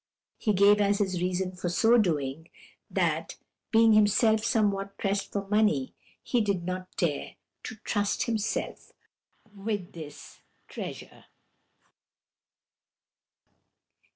[0.39, 2.49] He gave as his reason for so doing,
[2.89, 3.35] that,
[3.69, 5.93] being himself somewhat pressed for money,
[6.23, 7.35] he did not dare
[7.65, 8.93] to trust himself
[9.55, 11.25] with this treasure."